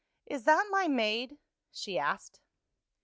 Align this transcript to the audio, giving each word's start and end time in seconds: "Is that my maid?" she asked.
"Is 0.25 0.45
that 0.45 0.65
my 0.71 0.87
maid?" 0.87 1.37
she 1.71 1.99
asked. 1.99 2.39